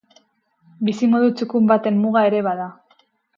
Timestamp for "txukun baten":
1.41-2.01